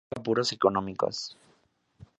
No 0.01 0.09
pasó 0.09 0.15
nunca 0.15 0.19
apuros 0.21 0.51
económicos. 0.51 1.37